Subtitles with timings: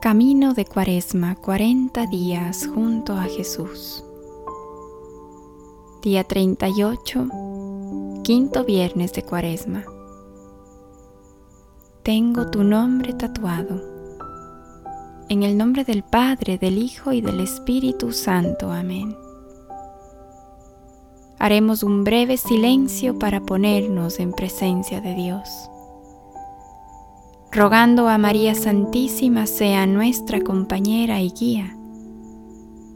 [0.00, 4.04] Camino de Cuaresma, 40 días junto a Jesús.
[6.02, 7.28] Día 38,
[8.22, 9.84] quinto viernes de Cuaresma.
[12.04, 13.82] Tengo tu nombre tatuado.
[15.28, 18.70] En el nombre del Padre, del Hijo y del Espíritu Santo.
[18.70, 19.16] Amén.
[21.40, 25.68] Haremos un breve silencio para ponernos en presencia de Dios
[27.50, 31.74] rogando a María Santísima sea nuestra compañera y guía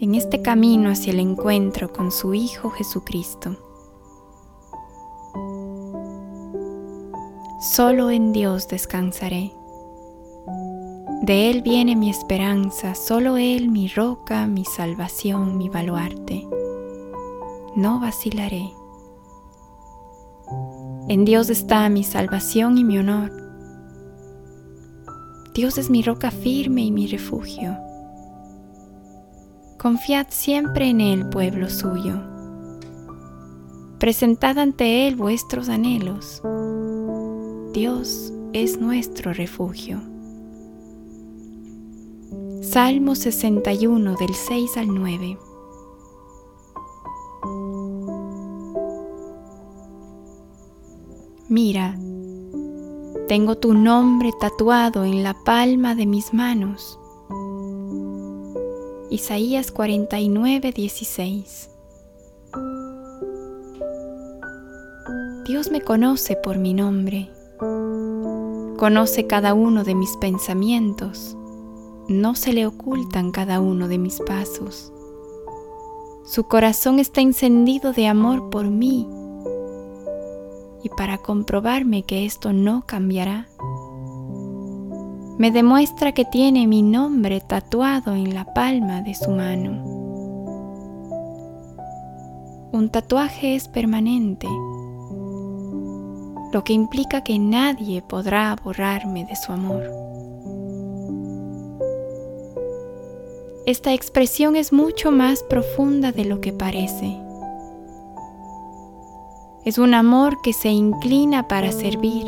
[0.00, 3.56] en este camino hacia el encuentro con su Hijo Jesucristo.
[7.60, 9.52] Solo en Dios descansaré.
[11.22, 16.46] De Él viene mi esperanza, solo Él mi roca, mi salvación, mi baluarte.
[17.74, 18.70] No vacilaré.
[21.08, 23.47] En Dios está mi salvación y mi honor
[25.58, 27.76] Dios es mi roca firme y mi refugio.
[29.76, 32.14] Confiad siempre en Él, pueblo suyo.
[33.98, 36.42] Presentad ante Él vuestros anhelos.
[37.72, 40.00] Dios es nuestro refugio.
[42.62, 45.38] Salmo 61 del 6 al 9.
[51.48, 51.98] Mira,
[53.28, 56.98] tengo tu nombre tatuado en la palma de mis manos.
[59.10, 61.70] Isaías 49, 16.
[65.46, 67.30] Dios me conoce por mi nombre.
[68.78, 71.36] Conoce cada uno de mis pensamientos.
[72.08, 74.90] No se le ocultan cada uno de mis pasos.
[76.24, 79.06] Su corazón está encendido de amor por mí
[80.82, 83.48] y para comprobarme que esto no cambiará,
[85.38, 89.84] me demuestra que tiene mi nombre tatuado en la palma de su mano.
[92.72, 94.48] Un tatuaje es permanente,
[96.52, 99.84] lo que implica que nadie podrá borrarme de su amor.
[103.64, 107.27] Esta expresión es mucho más profunda de lo que parece
[109.68, 112.26] es un amor que se inclina para servir.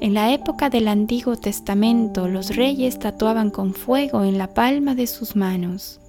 [0.00, 5.06] En la época del Antiguo Testamento los reyes tatuaban con fuego en la palma de
[5.06, 6.00] sus manos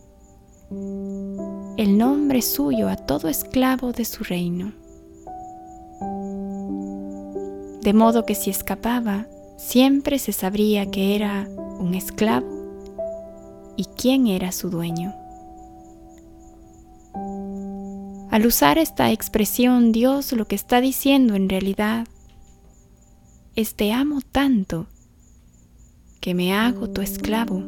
[1.79, 4.73] el nombre suyo a todo esclavo de su reino.
[7.81, 9.27] De modo que si escapaba,
[9.57, 11.47] siempre se sabría que era
[11.79, 12.47] un esclavo
[13.77, 15.15] y quién era su dueño.
[18.31, 22.07] Al usar esta expresión, Dios lo que está diciendo en realidad
[23.55, 24.85] es te amo tanto
[26.21, 27.63] que me hago tu esclavo.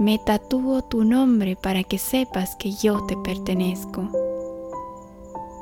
[0.00, 4.10] Me tatúo tu nombre para que sepas que yo te pertenezco,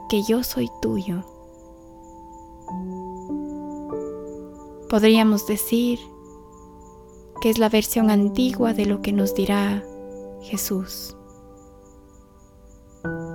[0.08, 1.24] que yo soy tuyo.
[4.88, 5.98] Podríamos decir
[7.42, 9.84] que es la versión antigua de lo que nos dirá
[10.42, 11.16] Jesús.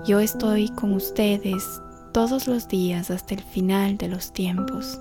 [0.03, 1.63] Yo estoy con ustedes
[2.11, 4.99] todos los días hasta el final de los tiempos.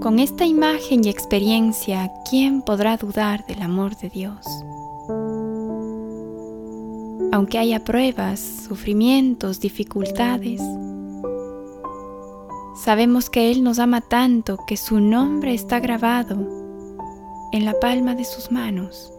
[0.00, 4.44] Con esta imagen y experiencia, ¿quién podrá dudar del amor de Dios?
[7.30, 10.60] Aunque haya pruebas, sufrimientos, dificultades,
[12.82, 16.36] sabemos que Él nos ama tanto que su nombre está grabado
[17.52, 19.13] en la palma de sus manos.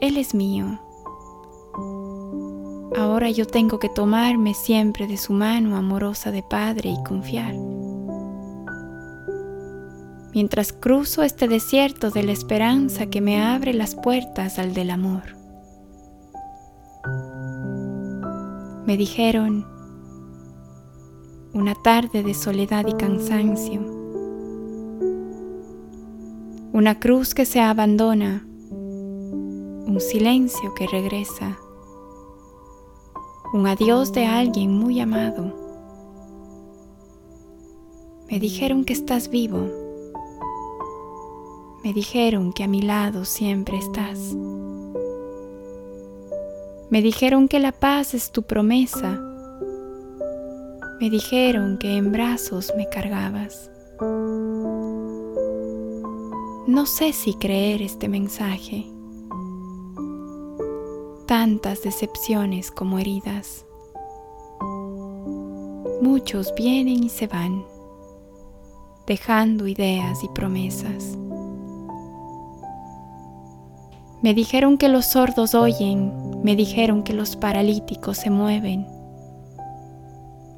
[0.00, 0.78] Él es mío.
[2.96, 7.54] Ahora yo tengo que tomarme siempre de su mano amorosa de Padre y confiar.
[10.32, 15.36] Mientras cruzo este desierto de la esperanza que me abre las puertas al del amor.
[18.86, 19.66] Me dijeron
[21.54, 23.80] una tarde de soledad y cansancio,
[26.72, 28.47] una cruz que se abandona
[29.98, 31.58] un silencio que regresa,
[33.52, 35.52] un adiós de alguien muy amado.
[38.30, 39.68] Me dijeron que estás vivo,
[41.82, 44.36] me dijeron que a mi lado siempre estás.
[46.90, 49.20] Me dijeron que la paz es tu promesa.
[51.00, 53.68] Me dijeron que en brazos me cargabas.
[56.68, 58.86] No sé si creer este mensaje
[61.28, 63.66] tantas decepciones como heridas.
[66.00, 67.66] Muchos vienen y se van,
[69.06, 71.18] dejando ideas y promesas.
[74.22, 78.86] Me dijeron que los sordos oyen, me dijeron que los paralíticos se mueven,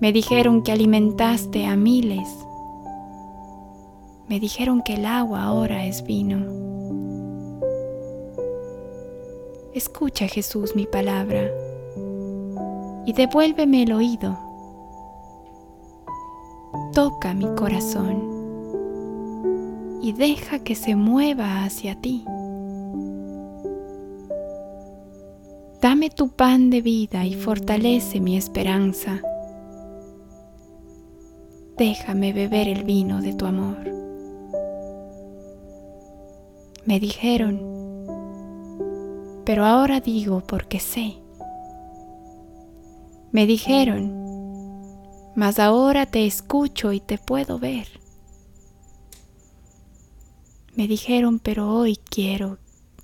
[0.01, 2.29] me dijeron que alimentaste a miles,
[4.29, 6.80] me dijeron que el agua ahora es vino.
[9.73, 11.49] Escucha Jesús mi palabra
[13.07, 14.37] y devuélveme el oído.
[16.93, 18.29] Toca mi corazón
[20.03, 22.25] y deja que se mueva hacia ti.
[25.81, 29.23] Dame tu pan de vida y fortalece mi esperanza.
[31.79, 33.79] Déjame beber el vino de tu amor.
[36.85, 37.80] Me dijeron,
[39.51, 41.17] pero ahora digo porque sé.
[43.33, 44.15] Me dijeron,
[45.35, 47.89] mas ahora te escucho y te puedo ver.
[50.77, 52.59] Me dijeron, pero hoy quiero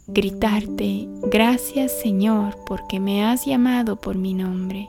[0.06, 4.88] gritarte, gracias Señor, porque me has llamado por mi nombre.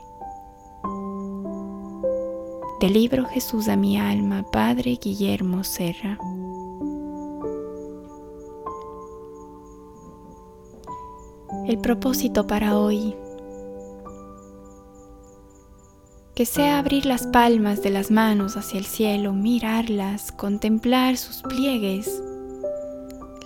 [2.80, 6.18] Del libro Jesús a mi alma, Padre Guillermo Serra.
[11.68, 13.14] El propósito para hoy,
[16.34, 22.22] que sea abrir las palmas de las manos hacia el cielo, mirarlas, contemplar sus pliegues,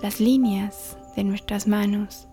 [0.05, 2.29] las líneas de nuestras manos.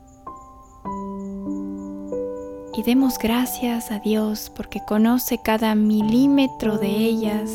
[2.77, 7.50] Y demos gracias a Dios porque conoce cada milímetro de ellas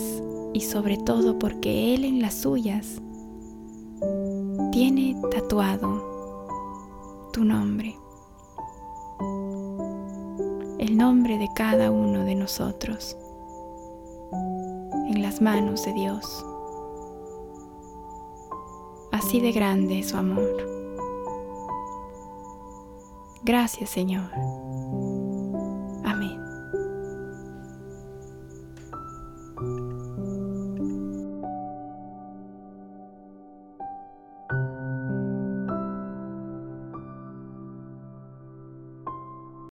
[0.53, 3.01] y sobre todo porque Él en las suyas
[4.73, 6.15] tiene tatuado
[7.33, 7.97] tu nombre,
[10.85, 13.17] el nombre de cada uno de nosotros
[15.09, 16.45] en las manos de Dios.
[19.11, 20.55] Así de grande es su amor.
[23.45, 24.31] Gracias Señor.